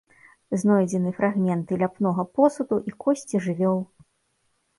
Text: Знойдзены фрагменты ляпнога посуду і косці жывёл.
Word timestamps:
Знойдзены 0.61 1.11
фрагменты 1.19 1.77
ляпнога 1.81 2.25
посуду 2.41 2.81
і 2.89 2.95
косці 3.05 3.45
жывёл. 3.45 3.79